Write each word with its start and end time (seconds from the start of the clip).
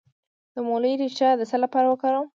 د 0.53 0.55
مولی 0.67 0.93
ریښه 1.01 1.29
د 1.37 1.41
څه 1.49 1.57
لپاره 1.63 1.87
وکاروم؟ 1.89 2.27